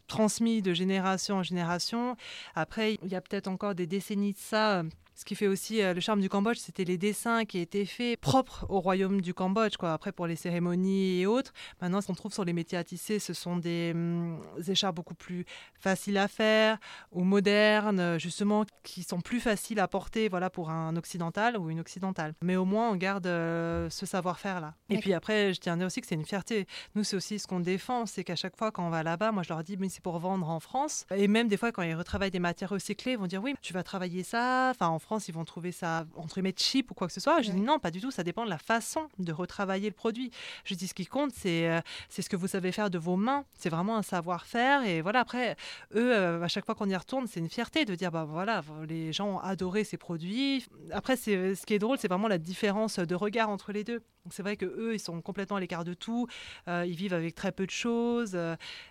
[0.07, 2.17] transmis de génération en génération.
[2.55, 4.83] Après, il y a peut-être encore des décennies de ça, euh,
[5.14, 8.18] ce qui fait aussi euh, le charme du Cambodge, c'était les dessins qui étaient faits
[8.20, 9.77] propres au royaume du Cambodge.
[9.77, 9.92] Quoi.
[9.92, 13.18] Après, pour les cérémonies et autres, maintenant, ce qu'on trouve sur les métiers à tisser,
[13.18, 15.44] ce sont des, hum, écharpes beaucoup plus
[15.79, 16.79] faciles à faire
[17.11, 21.81] ou modernes, justement, qui sont plus faciles à porter voilà, pour un occidental ou une
[21.81, 22.35] occidentale.
[22.42, 24.75] Mais au moins, on garde euh, ce savoir-faire-là.
[24.88, 26.66] Et puis après, je tiens à dire aussi que c'est une fierté.
[26.94, 29.42] Nous, c'est aussi ce qu'on défend, c'est qu'à chaque fois, quand on va là-bas, moi,
[29.42, 31.07] je leur dis, mais c'est pour vendre en France.
[31.14, 33.72] Et même des fois, quand ils retravaillent des matières recyclées, ils vont dire, oui, tu
[33.72, 34.70] vas travailler ça.
[34.70, 37.43] Enfin, en France, ils vont trouver ça entre guillemets cheap ou quoi que ce soit.
[37.43, 38.11] Je dis non, pas du tout.
[38.11, 40.31] Ça dépend de la façon de retravailler le produit.
[40.65, 43.17] Je dis ce qui compte, c'est euh, c'est ce que vous savez faire de vos
[43.17, 43.45] mains.
[43.59, 44.85] C'est vraiment un savoir-faire.
[44.85, 45.57] Et voilà, après,
[45.95, 48.62] eux, euh, à chaque fois qu'on y retourne, c'est une fierté de dire bah voilà,
[48.88, 50.67] les gens ont adoré ces produits.
[50.91, 54.03] Après, c'est ce qui est drôle, c'est vraiment la différence de regard entre les deux.
[54.31, 56.29] C'est vrai que eux, ils sont complètement à l'écart de tout.
[56.69, 58.38] Euh, ils vivent avec très peu de choses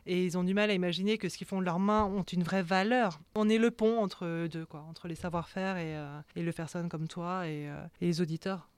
[0.05, 2.23] et ils ont du mal à imaginer que ce qu'ils font de leurs mains ont
[2.23, 3.19] une vraie valeur.
[3.35, 5.95] On est le pont entre deux, quoi, entre les savoir-faire et,
[6.35, 8.69] et le personnes comme toi et, euh, les auditeurs.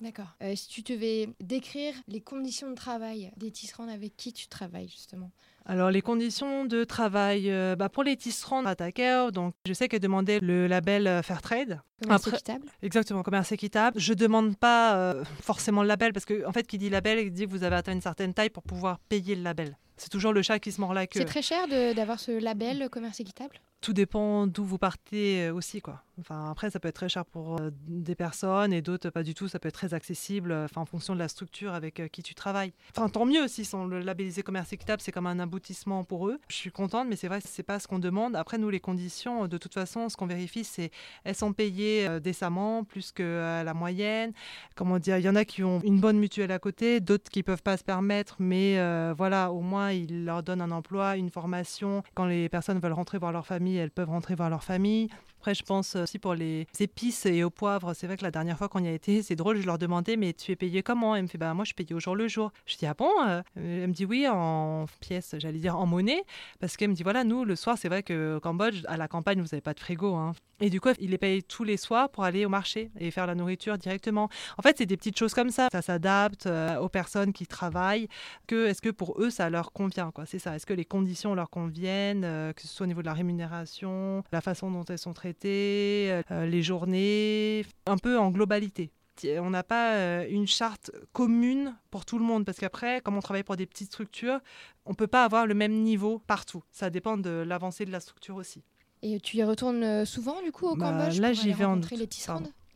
[0.00, 0.34] D'accord.
[0.42, 4.88] Euh, si tu devais décrire les conditions de travail des tisserands avec qui tu travailles
[4.88, 5.30] justement
[5.64, 9.86] alors les conditions de travail euh, bah, pour les tisserands à Taker, donc je sais
[9.86, 11.80] qu'elle demandait le label Fairtrade.
[12.02, 12.66] Commerce équitable.
[12.82, 14.00] Exactement, commerce équitable.
[14.00, 17.44] Je demande pas forcément le label parce que en fait qui dit label, il dit
[17.44, 19.78] que vous avez atteint une certaine taille pour pouvoir payer le label.
[19.96, 21.20] C'est toujours le chat qui se mord la queue.
[21.20, 25.82] C'est très cher d'avoir ce label commerce équitable tout dépend d'où vous partez euh, aussi.
[25.82, 26.02] Quoi.
[26.20, 29.34] Enfin, après, ça peut être très cher pour euh, des personnes et d'autres pas du
[29.34, 29.48] tout.
[29.48, 32.72] Ça peut être très accessible euh, en fonction de la structure avec qui tu travailles.
[32.96, 36.38] Enfin, tant mieux s'ils sont labellisés commerce équitable, c'est comme un aboutissement pour eux.
[36.48, 38.36] Je suis contente, mais c'est vrai, c'est pas ce qu'on demande.
[38.36, 40.90] Après, nous, les conditions, de toute façon, ce qu'on vérifie, c'est
[41.24, 44.32] elles sont payées décemment, plus que la moyenne?
[44.76, 47.42] Comment dire, il y en a qui ont une bonne mutuelle à côté, d'autres qui
[47.42, 48.76] peuvent pas se permettre, mais
[49.14, 52.02] voilà, au moins, ils leur donnent un emploi, une formation.
[52.14, 55.08] Quand les personnes veulent rentrer voir leur famille, elles peuvent rentrer voir leur famille.
[55.42, 57.94] Après, je pense aussi pour les épices et au poivre.
[57.94, 60.16] C'est vrai que la dernière fois qu'on y a été, c'est drôle, je leur demandais,
[60.16, 61.16] mais tu es payé comment?
[61.16, 62.52] Elle me fait, bah moi je suis payée au jour le jour.
[62.64, 63.10] Je dis, ah bon?
[63.56, 66.22] Elle me dit, oui, en pièces, j'allais dire en monnaie.
[66.60, 69.40] Parce qu'elle me dit, voilà, nous, le soir, c'est vrai qu'au Cambodge, à la campagne,
[69.40, 70.14] vous n'avez pas de frigo.
[70.14, 70.32] Hein.
[70.60, 73.26] Et du coup, il les paye tous les soirs pour aller au marché et faire
[73.26, 74.28] la nourriture directement.
[74.58, 75.66] En fait, c'est des petites choses comme ça.
[75.72, 78.06] Ça s'adapte euh, aux personnes qui travaillent.
[78.46, 80.24] Que, est-ce que pour eux, ça leur convient quoi?
[80.24, 80.54] C'est ça.
[80.54, 84.22] Est-ce que les conditions leur conviennent, euh, que ce soit au niveau de la rémunération,
[84.30, 88.90] la façon dont elles sont traitées, euh, les journées, un peu en globalité
[89.38, 93.42] on n'a pas une charte commune pour tout le monde parce qu'après, comme on travaille
[93.42, 94.40] pour des petites structures,
[94.84, 96.62] on ne peut pas avoir le même niveau partout.
[96.72, 98.62] Ça dépend de l'avancée de la structure aussi.
[99.02, 101.80] Et tu y retournes euh, souvent du coup au bah, Cambodge Là, j'y vais en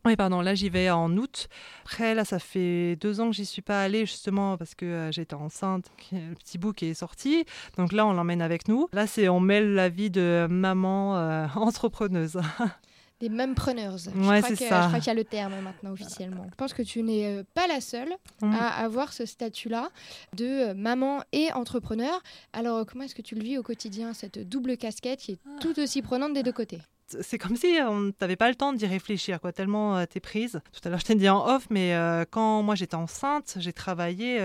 [0.07, 1.49] oui, pardon, là j'y vais en août.
[1.83, 5.13] Après, là, ça fait deux ans que j'y suis pas allée justement parce que euh,
[5.13, 7.45] j'étais enceinte, le petit bout qui est sorti.
[7.77, 8.89] Donc là, on l'emmène avec nous.
[8.93, 12.41] Là, c'est on mêle la vie de maman euh, entrepreneuse.
[13.19, 13.97] Des preneurs.
[14.15, 14.83] Ouais, c'est ça.
[14.83, 16.47] Je crois qu'il y a le terme maintenant officiellement.
[16.51, 18.11] Je pense que tu n'es euh, pas la seule
[18.43, 18.53] mm.
[18.53, 19.89] à avoir ce statut-là
[20.37, 22.23] de euh, maman et entrepreneur.
[22.53, 25.57] Alors, comment est-ce que tu le vis au quotidien, cette double casquette qui est ah.
[25.61, 26.83] tout aussi prenante des deux côtés?
[27.09, 30.61] C'est comme si on n'avait pas le temps d'y réfléchir, quoi, tellement euh, t'es prise.
[30.73, 31.95] Tout à l'heure, je t'ai dit en off, mais
[32.31, 34.39] quand moi j'étais enceinte, j'ai travaillé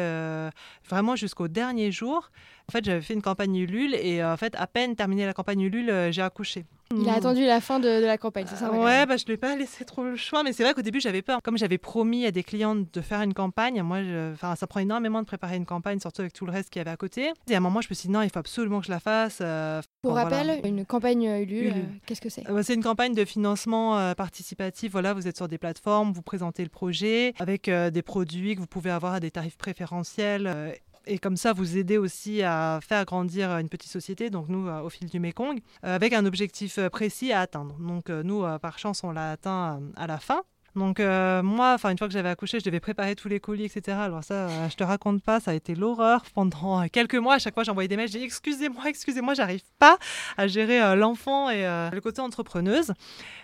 [0.87, 2.31] vraiment jusqu'au dernier jour.
[2.69, 5.61] En fait, j'avais fait une campagne Ulule et en fait, à peine terminé la campagne
[5.61, 6.65] Ulule, j'ai accouché.
[6.95, 9.33] Il a attendu la fin de, la campagne, c'est ça Ouais, bah, je ne lui
[9.33, 11.39] ai pas laissé trop le choix, mais c'est vrai qu'au début j'avais peur.
[11.43, 13.99] Comme j'avais promis à des clients de faire une campagne, moi,
[14.55, 16.91] ça prend énormément de préparer une campagne, surtout avec tout le reste qu'il y avait
[16.91, 17.31] à côté.
[17.49, 18.99] Et à un moment, je me suis dit non, il faut absolument que je la
[18.99, 19.39] fasse.
[19.41, 22.49] Euh, Pour rappel, une campagne Ulule, euh, qu'est-ce que c'est?
[22.49, 24.91] Euh, C'est une campagne de financement participatif.
[24.91, 28.67] Voilà, vous êtes sur des plateformes, vous présentez le projet avec des produits que vous
[28.67, 33.51] pouvez avoir à des tarifs préférentiels et comme ça vous aider aussi à faire grandir
[33.57, 36.89] une petite société, donc nous euh, au fil du Mekong, euh, avec un objectif euh,
[36.89, 37.75] précis à atteindre.
[37.79, 40.41] Donc nous, par chance, on l'a atteint à la fin.
[40.75, 43.97] Donc moi, enfin une fois que j'avais accouché, je devais préparer tous les colis, etc.
[43.99, 47.35] Alors ça, je te raconte pas, ça a été l'horreur pendant quelques mois.
[47.35, 49.97] À chaque fois, j'envoyais des mails, j'ai dit excusez-moi, excusez-moi, j'arrive pas
[50.37, 52.93] à gérer l'enfant et le côté entrepreneuse.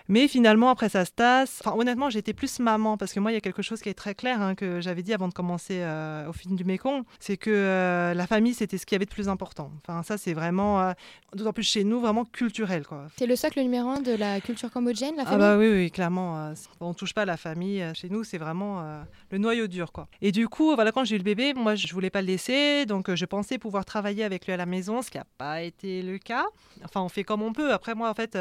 [0.08, 1.60] Mais finalement, après, ça se tasse.
[1.62, 3.94] Enfin, honnêtement, j'étais plus maman parce que moi, il y a quelque chose qui est
[3.94, 7.36] très clair hein, que j'avais dit avant de commencer euh, au film du Mékong c'est
[7.36, 9.70] que euh, la famille, c'était ce qui avait de plus important.
[9.86, 10.92] Enfin, ça, c'est vraiment, euh,
[11.34, 12.84] d'autant plus chez nous, vraiment culturel.
[13.18, 15.90] C'est le socle numéro un de la culture cambodgienne, la famille Ah, bah oui, oui,
[15.90, 16.52] clairement.
[16.80, 17.84] on touche la famille.
[17.94, 19.92] Chez nous, c'est vraiment le noyau dur.
[19.92, 20.08] Quoi.
[20.20, 22.86] Et du coup, voilà, quand j'ai eu le bébé, moi, je voulais pas le laisser.
[22.86, 26.02] Donc, je pensais pouvoir travailler avec lui à la maison, ce qui n'a pas été
[26.02, 26.46] le cas.
[26.84, 27.72] Enfin, on fait comme on peut.
[27.72, 28.38] Après, moi, en fait,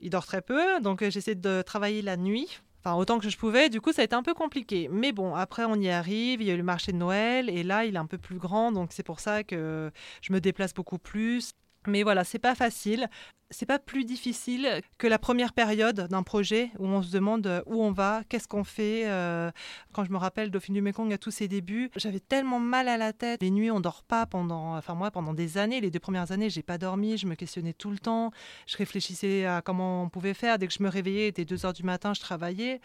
[0.00, 0.80] il dort très peu.
[0.80, 2.60] Donc, j'essaie de travailler la nuit.
[2.84, 3.68] Enfin, autant que je pouvais.
[3.68, 4.88] Du coup, ça a été un peu compliqué.
[4.90, 6.40] Mais bon, après, on y arrive.
[6.40, 7.50] Il y a eu le marché de Noël.
[7.50, 8.70] Et là, il est un peu plus grand.
[8.72, 9.90] Donc, c'est pour ça que
[10.22, 11.52] je me déplace beaucoup plus.
[11.86, 13.08] Mais voilà, c'est pas facile
[13.50, 17.62] c'est pas plus difficile que la première période d'un projet où on se demande euh,
[17.66, 19.04] où on va, qu'est-ce qu'on fait.
[19.06, 19.50] Euh,
[19.92, 22.96] quand je me rappelle Dauphine du Mekong à tous ses débuts, j'avais tellement mal à
[22.98, 23.40] la tête.
[23.40, 25.80] Les nuits, on dort pas pendant, enfin moi, pendant des années.
[25.80, 27.16] Les deux premières années, j'ai pas dormi.
[27.16, 28.32] Je me questionnais tout le temps.
[28.66, 30.58] Je réfléchissais à comment on pouvait faire.
[30.58, 32.80] Dès que je me réveillais, dès 2 heures du matin, je travaillais.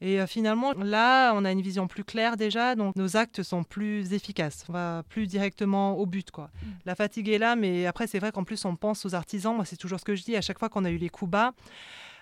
[0.00, 2.74] Et euh, finalement, là, on a une vision plus claire déjà.
[2.74, 4.64] Donc nos actes sont plus efficaces.
[4.68, 6.50] On va plus directement au but, quoi.
[6.62, 6.66] Mm.
[6.86, 9.54] La fatigue est là, mais après, c'est vrai qu'en plus, on pense aux artisans.
[9.54, 11.30] Moi, c'est toujours ce que je dis à chaque fois qu'on a eu les coups
[11.30, 11.52] bas.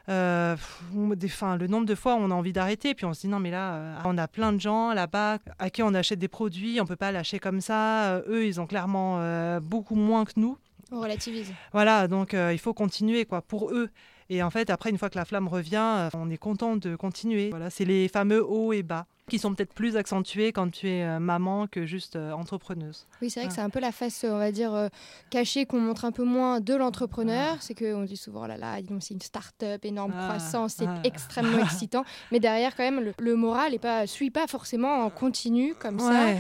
[0.09, 0.57] Euh,
[0.93, 3.51] le nombre de fois où on a envie d'arrêter, puis on se dit non mais
[3.51, 6.85] là, euh, on a plein de gens là-bas à qui on achète des produits, on
[6.85, 8.15] peut pas lâcher comme ça.
[8.15, 9.21] Euh, eux, ils ont clairement
[9.61, 10.59] beaucoup moins que nous.
[10.93, 11.53] On relativise.
[11.73, 13.91] Voilà, donc il faut continuer quoi pour eux.
[14.29, 17.51] Et en fait, après, une fois que la flamme revient, on est content de continuer.
[17.51, 21.03] Voilà, c'est les fameux hauts et bas qui sont peut-être plus accentués quand tu es
[21.03, 23.07] euh, maman que juste euh, entrepreneuse.
[23.21, 24.89] Oui, c'est vrai que c'est un peu la face, on va dire, euh,
[25.31, 27.57] cachée qu'on montre un peu moins de l'entrepreneur.
[27.61, 31.01] C'est qu'on dit souvent, oh là là, c'est une start-up, énorme ah, croissance, c'est ah.
[31.03, 32.05] extrêmement excitant.
[32.31, 36.35] Mais derrière, quand même, le, moral ne pas, suit pas forcément en continu comme ça.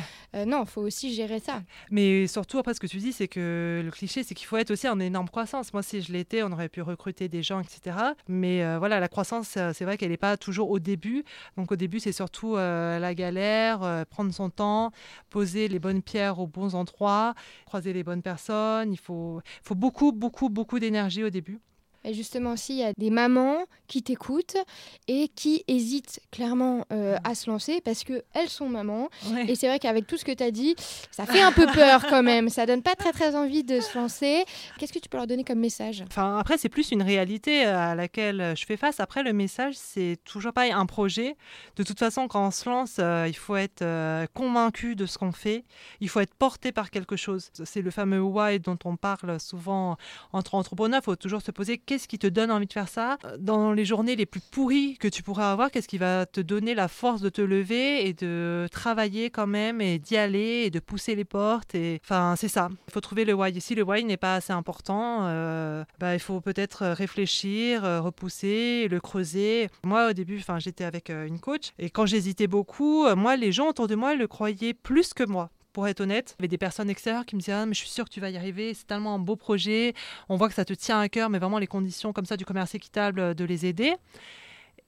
[0.46, 1.62] non, il faut aussi gérer ça.
[1.90, 4.70] Mais surtout, après, ce que tu dis, c'est que le cliché, c'est qu'il faut être
[4.70, 5.72] aussi en énorme croissance.
[5.72, 7.96] Moi, si je l'étais, on aurait pu recruter des gens, etc.
[8.29, 11.25] Mais voilà, la croissance, c'est vrai qu'elle n'est pas toujours au début.
[11.57, 14.91] Donc, au début, c'est surtout euh, la galère, euh, prendre son temps,
[15.31, 17.35] poser les bonnes pierres aux bons endroits,
[17.67, 18.93] croiser les bonnes personnes.
[18.93, 21.61] Il faut beaucoup, beaucoup, beaucoup d'énergie au début.
[22.07, 24.57] Et justement aussi, il y a des mamans qui t'écoutent
[25.09, 29.09] et qui hésitent clairement euh, à se lancer parce qu'elles sont mamans.
[29.49, 30.77] Et c'est vrai qu'avec tout ce que tu as dit,
[31.11, 32.49] ça fait un peu peur quand même.
[32.49, 34.45] Ça donne pas très très envie de se lancer.
[34.79, 36.05] Qu'est-ce que tu peux leur donner comme message?
[36.07, 39.01] Enfin, après, c'est plus une réalité euh, à laquelle euh, je fais face.
[39.01, 41.37] Après, le message, c'est toujours pas un projet.
[41.75, 43.85] De toute façon, quand on se lance, il faut être
[44.33, 45.64] convaincu de ce qu'on fait.
[46.01, 47.51] Il faut être porté par quelque chose.
[47.64, 49.97] C'est le fameux why dont on parle souvent
[50.33, 51.01] entre entrepreneurs.
[51.03, 53.85] Il faut toujours se poser qu'est-ce qui te donne envie de faire ça Dans les
[53.85, 57.21] journées les plus pourries que tu pourrais avoir, qu'est-ce qui va te donner la force
[57.21, 61.25] de te lever et de travailler quand même et d'y aller et de pousser les
[61.25, 62.69] portes et enfin c'est ça.
[62.89, 63.59] Il faut trouver le why.
[63.61, 68.89] Si le why n'est pas assez important, euh, bah, il faut peut-être réfléchir, euh, repousser,
[68.89, 69.69] le creuser.
[69.85, 73.53] Moi au début, enfin j'étais avec euh, une coach et quand j'hésitais beaucoup, moi les
[73.53, 76.37] gens autour de moi le croyaient plus que moi pour être honnête.
[76.39, 78.11] Il y avait des personnes extérieures qui me disaient ah, mais je suis sûre que
[78.11, 79.93] tu vas y arriver, c'est tellement un beau projet,
[80.31, 82.47] on voit que ça te tient à cœur, mais vraiment les conditions comme ça du
[82.47, 83.95] commerce équitable, euh, de les aider.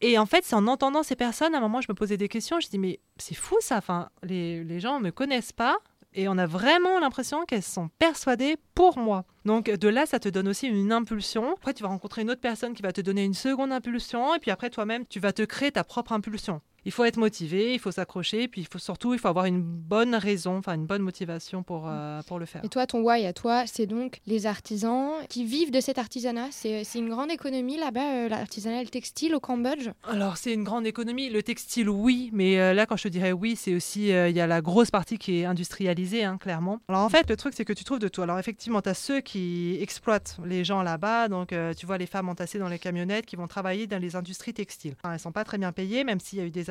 [0.00, 2.28] Et en fait, c'est en entendant ces personnes, à un moment, je me posais des
[2.28, 5.76] questions, je dis mais c'est fou ça, enfin, les, les gens ne me connaissent pas,
[6.14, 9.26] et on a vraiment l'impression qu'elles sont persuadées pour moi.
[9.44, 11.52] Donc de là, ça te donne aussi une impulsion.
[11.58, 14.38] Après, tu vas rencontrer une autre personne qui va te donner une seconde impulsion, et
[14.38, 17.78] puis après, toi-même, tu vas te créer ta propre impulsion il faut être motivé, il
[17.78, 21.02] faut s'accrocher, puis il faut surtout il faut avoir une bonne raison, enfin une bonne
[21.02, 22.64] motivation pour, euh, pour le faire.
[22.64, 26.48] Et toi, ton why à toi, c'est donc les artisans qui vivent de cet artisanat.
[26.50, 29.90] C'est une grande économie là-bas, euh, l'artisanat, le textile au Cambodge?
[30.04, 31.28] Alors, c'est une grande économie.
[31.28, 34.40] Le textile, oui, mais euh, là, quand je te dirais oui, c'est aussi, il y
[34.40, 36.80] a la grosse partie qui est industrialisée, hein, clairement.
[36.88, 38.22] Alors, en fait, le truc, c'est que tu trouves de tout.
[38.22, 41.28] Alors, effectivement, tu as ceux qui exploitent les gens là-bas.
[41.28, 44.54] Donc, tu vois les femmes entassées dans les camionnettes qui vont travailler dans les industries
[44.54, 44.94] textiles.
[45.04, 46.70] Elles elles sont pas très bien payées, même s'il y a eu des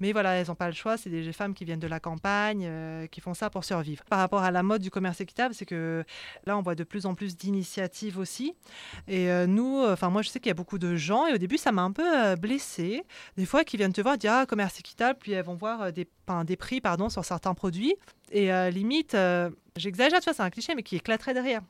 [0.00, 0.96] Mais voilà, elles n'ont pas le choix.
[0.96, 4.04] C'est des femmes qui viennent de la campagne, euh, qui font ça pour survivre.
[4.04, 6.04] Par rapport à la mode du commerce équitable, c'est que
[6.44, 8.54] là, on voit de plus en plus d'initiatives aussi.
[9.08, 11.38] Et euh, nous, enfin, moi, je sais qu'il y a beaucoup de gens, et au
[11.38, 13.04] début, ça m'a un peu euh, blessée.
[13.36, 16.08] Des fois, qui viennent te voir, dire ah, commerce équitable, puis elles vont voir des,
[16.44, 17.94] des prix pardon, sur certains produits.
[18.32, 19.16] Et limite,
[19.76, 21.62] j'exagère, tu vois, c'est un cliché, mais qui éclaterait derrière.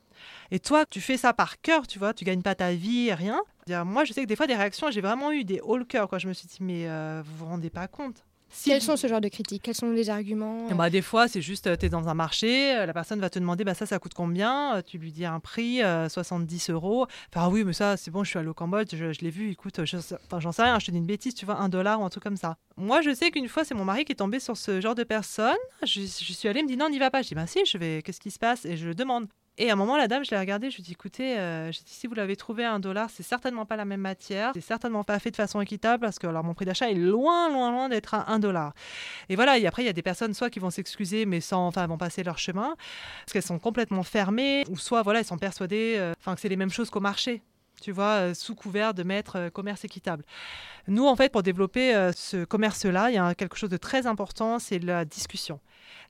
[0.50, 3.40] Et toi, tu fais ça par cœur, tu vois, tu gagnes pas ta vie, rien.
[3.68, 6.08] Moi, je sais que des fois, des réactions, j'ai vraiment eu des haut le cœur.
[6.18, 8.24] Je me suis dit, mais euh, vous vous rendez pas compte
[8.64, 9.64] quels sont ce genre de critiques?
[9.64, 10.68] Quels sont les arguments?
[10.70, 13.28] Bah, Des fois, c'est juste, euh, tu es dans un marché, euh, la personne va
[13.28, 14.80] te demander, bah, ça, ça coûte combien?
[14.86, 17.06] Tu lui dis un prix, 70 euros.
[17.34, 19.50] Enfin, ah oui, mais ça, c'est bon, je suis allé au Cambodge, je, l'ai vu,
[19.50, 22.08] écoute, j'en sais rien, je te dis une bêtise, tu vois, un dollar ou un
[22.08, 22.56] truc comme ça.
[22.76, 25.04] Moi, je sais qu'une fois, c'est mon mari qui est tombé sur ce genre de
[25.04, 25.56] personne.
[25.82, 27.22] Je, je suis allée me dire, non, n'y va pas.
[27.22, 28.64] Je dis, bah si, je vais, qu'est-ce qui se passe?
[28.64, 29.26] Et je le demande.
[29.58, 31.70] Et à un moment, la dame, je l'ai regardée, je lui ai dit, écoutez, euh,
[31.72, 35.02] si vous l'avez trouvé à un dollar, c'est certainement pas la même matière, c'est certainement
[35.02, 37.88] pas fait de façon équitable parce que alors, mon prix d'achat est loin, loin, loin
[37.88, 38.74] d'être à un dollar.
[39.30, 41.66] Et voilà, et après, il y a des personnes soit qui vont s'excuser, mais sans,
[41.66, 42.76] enfin, vont passer leur chemin,
[43.20, 46.56] parce qu'elles sont complètement fermées, ou soit, voilà, elles sont persuadées, euh, que c'est les
[46.56, 47.42] mêmes choses qu'au marché
[47.80, 50.24] tu vois, euh, sous couvert de mettre commerce équitable.
[50.88, 54.60] Nous, en fait, pour développer ce commerce-là, il y a quelque chose de très important,
[54.60, 55.60] c'est la discussion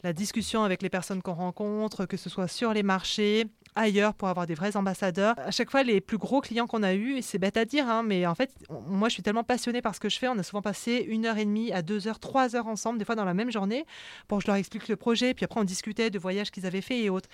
[0.03, 4.29] la discussion avec les personnes qu'on rencontre, que ce soit sur les marchés, ailleurs pour
[4.29, 5.35] avoir des vrais ambassadeurs.
[5.39, 8.03] À chaque fois, les plus gros clients qu'on a eus, c'est bête à dire, hein,
[8.03, 8.53] mais en fait,
[8.87, 10.29] moi, je suis tellement passionnée par ce que je fais.
[10.29, 13.05] On a souvent passé une heure et demie à deux heures, trois heures ensemble, des
[13.05, 13.85] fois dans la même journée,
[14.29, 15.35] pour que je leur explique le projet.
[15.35, 17.29] Puis après, on discutait de voyages qu'ils avaient fait et autres.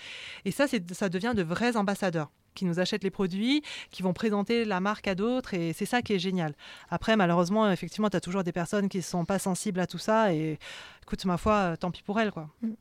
[0.45, 4.65] Et ça, ça devient de vrais ambassadeurs qui nous achètent les produits, qui vont présenter
[4.65, 6.53] la marque à d'autres, et c'est ça qui est génial.
[6.89, 9.97] Après, malheureusement, effectivement, tu as toujours des personnes qui ne sont pas sensibles à tout
[9.97, 10.59] ça, et
[11.03, 12.49] écoute, ma foi, tant pis pour elles, quoi.
[12.61, 12.73] Mm.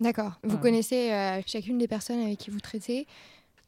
[0.00, 0.32] D'accord.
[0.42, 3.06] Vous connaissez euh, chacune des personnes avec qui vous traitez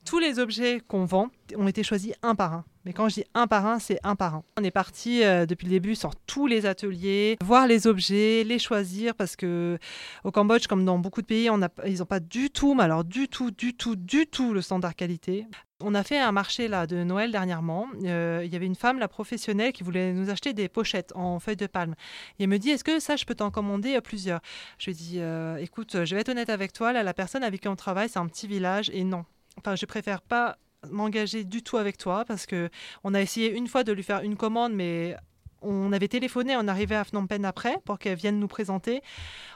[0.07, 2.65] Tous les objets qu'on vend ont été choisis un par un.
[2.85, 4.45] Mais quand je dis un par un, c'est un par un.
[4.57, 8.61] On est parti euh, depuis le début sur tous les ateliers, voir les objets, les
[8.61, 9.79] choisir, parce que
[10.23, 13.03] au Cambodge, comme dans beaucoup de pays, on ils n'ont pas du tout, mais alors
[13.03, 15.45] du tout, du tout, du tout le standard qualité.
[15.83, 17.89] On a fait un marché là de Noël dernièrement.
[18.05, 21.41] Euh, il y avait une femme, la professionnelle, qui voulait nous acheter des pochettes en
[21.41, 21.97] feuilles de palme.
[22.39, 24.39] Et elle me dit, est-ce que ça, je peux t'en commander plusieurs?
[24.79, 27.63] Je lui dis, euh, écoute, je vais être honnête avec toi, là, la personne avec
[27.63, 29.25] qui on travaille, c'est un petit village, et non.
[29.59, 30.59] Enfin, je préfère pas
[30.91, 32.71] m'engager du tout avec toi parce que
[33.05, 35.17] on a essayé une fois de lui faire une commande, mais
[35.63, 39.03] on avait téléphoné, on arrivait à Phnom Penh après pour qu'elle vienne nous présenter.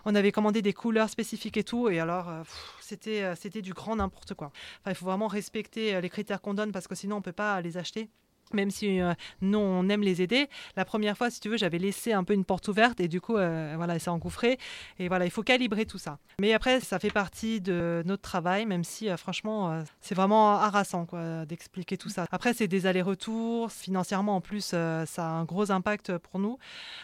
[0.05, 2.43] On avait commandé des couleurs spécifiques et tout, et alors euh,
[2.81, 4.51] c'était euh, c'était du grand n'importe quoi.
[4.87, 7.61] il faut vraiment respecter euh, les critères qu'on donne parce que sinon on peut pas
[7.61, 8.09] les acheter
[8.55, 10.49] même si euh, nous, on aime les aider.
[10.77, 13.21] La première fois, si tu veux, j'avais laissé un peu une porte ouverte et du
[13.21, 14.59] coup, euh, voilà, elle s'est engouffrée.
[14.99, 16.19] Et voilà, il faut calibrer tout ça.
[16.41, 21.07] Mais après, ça fait partie de notre travail, même si, euh, franchement, c'est vraiment harassant
[21.07, 22.27] quoi, d'expliquer tout ça.
[22.31, 23.71] Après, c'est des allers-retours.
[23.73, 26.59] Financièrement, en plus, ça a un gros impact pour nous.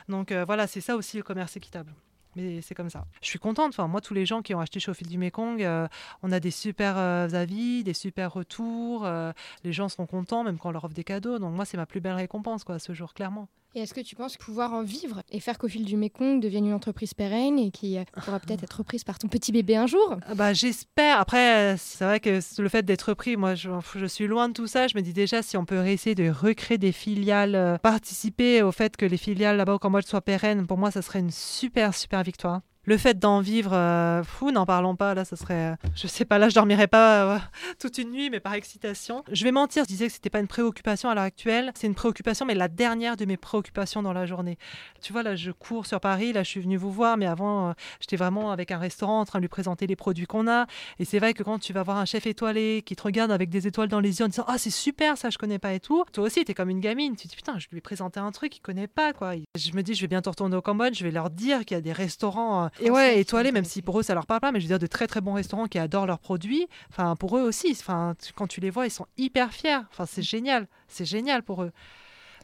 [0.09, 1.93] Donc voilà, c'est ça aussi le commerce équitable
[2.37, 3.05] mais c'est comme ça.
[3.23, 3.71] Je suis contente.
[3.71, 5.89] Enfin, moi, tous les gens qui ont acheté chez Au du Mekong, euh,
[6.23, 9.05] on a des super euh, avis, des super retours.
[9.05, 9.33] Euh,
[9.65, 11.39] les gens seront contents, même quand on leur offre des cadeaux.
[11.39, 13.49] Donc, moi, c'est ma plus belle récompense, quoi, ce jour, clairement.
[13.77, 16.65] Et est-ce que tu penses pouvoir en vivre et faire qu'au fil du Mekong devienne
[16.65, 20.17] une entreprise pérenne et qui pourra peut-être être reprise par ton petit bébé un jour?
[20.27, 21.21] Ah Bah j'espère.
[21.21, 23.69] Après, c'est vrai que le fait d'être repris, moi je,
[24.07, 24.89] suis loin de tout ça.
[24.89, 28.97] Je me dis déjà si on peut essayer de recréer des filiales, participer au fait
[28.97, 32.23] que les filiales là-bas au Cambodge soient pérennes, pour moi ça serait une super super
[32.23, 32.63] victoire.
[32.87, 35.73] Le fait d'en vivre, euh, fou, n'en parlons pas, là, ça serait.
[35.73, 37.39] euh, Je sais pas, là, je dormirais pas euh,
[37.81, 39.25] toute une nuit, mais par excitation.
[39.33, 41.73] Je vais mentir, je disais que c'était pas une préoccupation à l'heure actuelle.
[41.75, 44.57] C'est une préoccupation, mais la dernière de mes préoccupations dans la journée.
[45.03, 47.71] Tu vois, là, je cours sur Paris, là, je suis venue vous voir, mais avant,
[47.71, 50.67] euh, j'étais vraiment avec un restaurant en train de lui présenter les produits qu'on a.
[51.01, 53.51] Et c'est vrai que quand tu vas voir un chef étoilé qui te regarde avec
[53.51, 55.81] des étoiles dans les yeux en disant Ah, c'est super, ça, je connais pas et
[55.81, 56.05] tout.
[56.13, 57.17] Toi aussi, t'es comme une gamine.
[57.17, 59.33] Tu te dis Putain, je lui ai présenté un truc qu'il connaît pas, quoi.
[59.57, 61.79] Je me dis, je vais bientôt retourner au Cambodge, je vais leur dire qu'il y
[61.79, 62.71] a des restaurants.
[62.81, 64.79] Et ouais, étoilés, même si pour eux, ça leur parle pas, mais je veux dire,
[64.79, 66.67] de très très bons restaurants qui adorent leurs produits.
[66.91, 69.81] Enfin, pour eux aussi, enfin, quand tu les vois, ils sont hyper fiers.
[69.91, 70.67] Enfin, c'est génial.
[70.89, 71.73] C'est génial pour eux.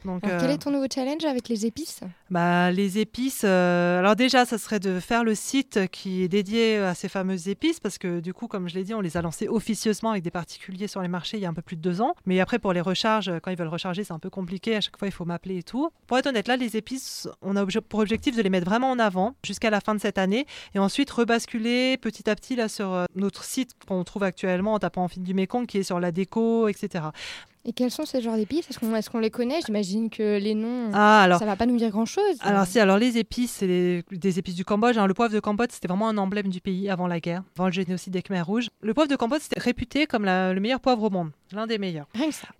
[0.05, 2.01] Donc, Alors, quel euh, est ton nouveau challenge avec les épices?
[2.31, 6.79] Bah, les épices, euh, alors déjà, ça serait de faire le site qui est dédié
[6.79, 9.23] à ces fameuses épices, parce que du coup, comme je l'ai dit, on les a
[9.23, 11.83] lancées officieusement avec des particuliers sur les marchés il y a un peu plus de
[11.83, 12.15] deux ans.
[12.27, 14.77] Mais après, pour les recharges, quand ils veulent recharger, c'est un peu compliqué.
[14.77, 15.91] À chaque fois, il faut m'appeler et tout.
[16.07, 18.99] Pour être honnête, là, les épices, on a pour objectif de les mettre vraiment en
[18.99, 22.93] avant jusqu'à la fin de cette année, et ensuite rebasculer petit à petit là sur
[22.93, 26.01] euh, notre site qu'on trouve actuellement en tapant en fil du Mékong, qui est sur
[26.01, 27.05] la déco, etc.
[27.64, 28.68] Et quels sont ces genres d'épices?
[28.68, 29.61] Est-ce qu'on est les connaît?
[29.64, 31.38] J'imagine que les noms, Ah, alors.
[31.38, 32.25] ça va pas nous dire grand-chose.
[32.40, 34.98] Alors si, alors les épices, c'est des épices du Cambodge.
[34.98, 35.07] hein.
[35.07, 37.72] Le poivre de Cambodge, c'était vraiment un emblème du pays avant la guerre, avant le
[37.72, 38.68] génocide des Khmers rouges.
[38.81, 41.79] Le poivre de Cambodge, c'était réputé comme la- le meilleur poivre au monde, l'un des
[41.79, 42.07] meilleurs.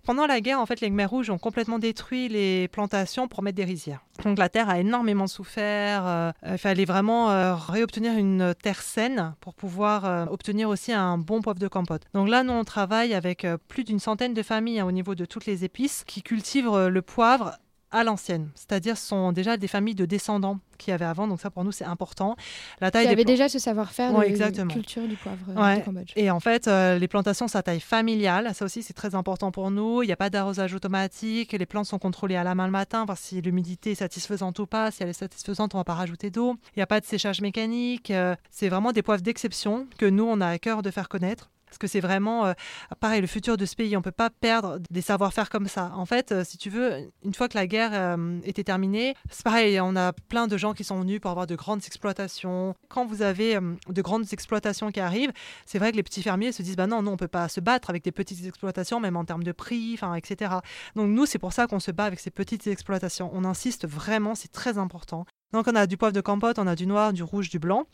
[0.03, 3.55] Pendant la guerre, en fait, les Khmers rouges ont complètement détruit les plantations pour mettre
[3.57, 4.01] des rizières.
[4.23, 6.05] Donc la terre a énormément souffert.
[6.05, 11.17] euh, il fallait vraiment euh, réobtenir une terre saine pour pouvoir euh, obtenir aussi un
[11.17, 12.01] bon poivre de Cambodge.
[12.13, 15.15] Donc là, nous, on travaille avec euh, plus d'une centaine de familles hein, au niveau
[15.15, 17.57] de toutes les épices qui cultivent euh, le poivre
[17.93, 18.49] à l'ancienne.
[18.55, 21.27] C'est-à-dire ce sont déjà des familles de descendants qui avaient avant.
[21.27, 22.35] Donc ça, pour nous, c'est important.
[22.81, 24.73] La taille Il y des avait déjà ce savoir-faire Ouais, de exactement.
[24.73, 25.77] culture du poivre euh, Ouais.
[25.77, 26.11] du Cambodge.
[26.17, 28.51] Et en fait, euh, les plantations, c'est à taille familiale.
[28.53, 30.01] Ça aussi, c'est très important pour nous.
[30.03, 31.53] Il n'y a pas d'arrosage automatique.
[31.53, 34.65] Les plantes sont contrôlées à la main le matin, voir si l'humidité est satisfaisante ou
[34.65, 34.91] pas.
[34.91, 36.55] Si elle est satisfaisante, on ne va pas rajouter d'eau.
[36.75, 38.09] Il n'y a pas de séchage mécanique.
[38.11, 41.49] Euh, c'est vraiment des poivres d'exception que nous, on a à cœur de faire connaître.
[41.73, 42.53] Parce que c'est vraiment, euh,
[42.99, 43.95] pareil, le futur de ce pays.
[43.97, 45.91] On ne peut pas perdre des savoir-faire comme ça.
[45.95, 49.43] En fait, euh, si tu veux, une fois que la guerre euh, était terminée, c'est
[49.43, 52.75] pareil, on a plein de gens qui sont venus pour avoir de grandes exploitations.
[52.89, 53.57] Quand vous avez
[53.89, 55.31] de grandes exploitations qui arrivent,
[55.65, 57.59] c'est vrai que les petits fermiers se disent bah non, non, on peut pas se
[57.59, 60.53] battre avec des petites exploitations, même en termes de prix, etc.
[60.95, 63.31] Donc nous, c'est pour ça qu'on se bat avec ces petites exploitations.
[63.33, 65.25] On insiste vraiment, c'est très important.
[65.53, 67.87] Donc on a du poivre de campote, on a du noir, du rouge, du blanc.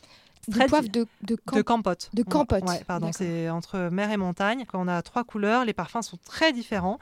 [0.50, 2.10] Du poivre de, de, camp- de campote.
[2.12, 2.64] de campote.
[2.68, 4.64] Ouais, pardon, c'est entre mer et montagne.
[4.74, 6.98] On a trois couleurs, les parfums sont très différents.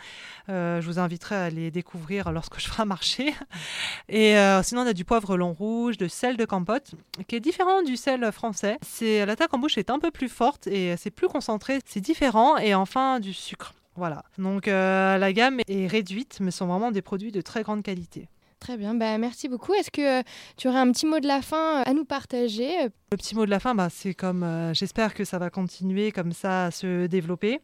[0.49, 3.35] Euh, je vous inviterai à les découvrir lorsque je ferai un marché.
[4.09, 6.93] Et euh, sinon, on a du poivre long rouge, de sel de campote,
[7.27, 8.79] qui est différent du sel français.
[8.83, 12.57] C'est l'attaque en bouche est un peu plus forte et c'est plus concentré, c'est différent.
[12.59, 13.75] Et enfin, du sucre.
[13.97, 14.23] Voilà.
[14.39, 17.83] Donc euh, la gamme est réduite, mais ce sont vraiment des produits de très grande
[17.83, 18.29] qualité.
[18.61, 19.73] Très bien, bah, merci beaucoup.
[19.75, 20.23] Est-ce que euh,
[20.57, 23.37] tu aurais un petit mot de la fin euh, à nous partager euh, Le petit
[23.37, 24.45] mot de la fin, bah, c'est comme
[24.75, 27.61] j'espère que ça va continuer comme ça à se développer.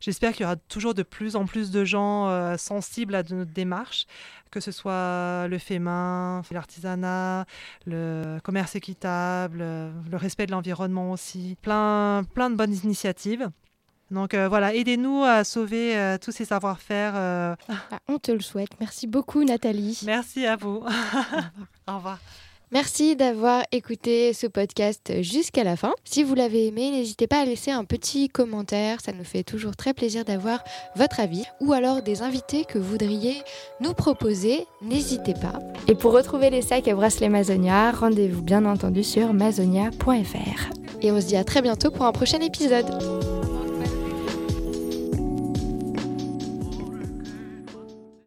[0.00, 4.06] J'espère qu'il y aura toujours de plus en plus de gens sensibles à notre démarche,
[4.50, 7.46] que ce soit le fait main, l'artisanat,
[7.86, 13.48] le commerce équitable, le respect de l'environnement aussi, plein, plein de bonnes initiatives.
[14.12, 17.14] Donc euh, voilà, aidez-nous à sauver euh, tous ces savoir-faire.
[17.16, 17.54] euh.
[17.68, 18.70] Ah, On te le souhaite.
[18.78, 20.00] Merci beaucoup, Nathalie.
[20.04, 20.82] Merci à vous.
[21.88, 22.18] Au revoir.
[22.70, 25.92] Merci d'avoir écouté ce podcast jusqu'à la fin.
[26.04, 29.76] Si vous l'avez aimé, n'hésitez pas à laisser un petit commentaire, ça nous fait toujours
[29.76, 30.64] très plaisir d'avoir
[30.96, 33.36] votre avis ou alors des invités que vous voudriez
[33.80, 35.58] nous proposer, n'hésitez pas.
[35.86, 40.70] Et pour retrouver les sacs à bracelet Mazonia, rendez-vous bien entendu sur mazonia.fr.
[41.02, 42.86] Et on se dit à très bientôt pour un prochain épisode.